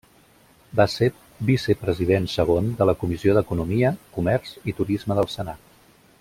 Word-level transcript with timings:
Va 0.79 0.85
ser 0.93 1.09
vicepresident 1.49 2.25
segon 2.37 2.73
de 2.81 2.87
la 2.91 2.95
Comissió 3.03 3.37
d'Economia, 3.39 3.93
Comerç 4.19 4.57
i 4.73 4.77
Turisme 4.81 5.21
del 5.21 5.31
Senat. 5.37 5.67